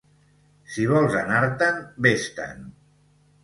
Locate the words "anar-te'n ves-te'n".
1.21-2.69